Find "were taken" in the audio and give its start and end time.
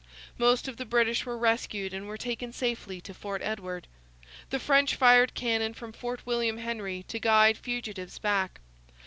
2.07-2.51